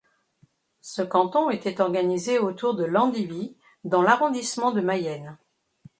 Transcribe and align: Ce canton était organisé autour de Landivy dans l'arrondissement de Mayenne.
Ce 0.81 1.03
canton 1.03 1.51
était 1.51 1.79
organisé 1.79 2.39
autour 2.39 2.73
de 2.73 2.83
Landivy 2.83 3.55
dans 3.83 4.01
l'arrondissement 4.01 4.71
de 4.71 4.81
Mayenne. 4.81 5.37